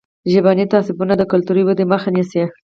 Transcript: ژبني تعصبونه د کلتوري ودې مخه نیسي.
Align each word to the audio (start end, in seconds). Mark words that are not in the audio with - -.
ژبني 0.33 0.65
تعصبونه 0.73 1.13
د 1.17 1.23
کلتوري 1.31 1.63
ودې 1.65 1.85
مخه 1.91 2.09
نیسي. 2.15 2.43